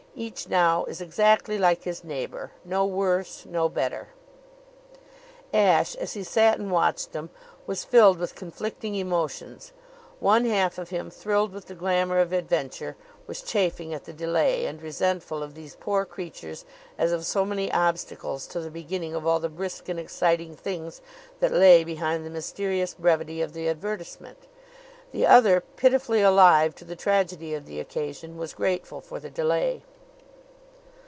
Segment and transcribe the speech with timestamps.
[0.13, 4.09] Each now is exactly like his neighbor no worse; no better.
[5.53, 7.29] Ashe, as he sat and watched them,
[7.65, 9.71] was filled with conflicting emotions.
[10.19, 14.65] One half of him, thrilled with the glamour of adventure, was chafing at the delay,
[14.65, 16.65] and resentful of these poor creatures
[16.97, 20.99] as of so many obstacles to the beginning of all the brisk and exciting things
[21.39, 24.39] that lay behind the mysterious brevity of the advertisement;
[25.13, 29.83] the other, pitifully alive to the tragedy of the occasion, was grateful for the delay.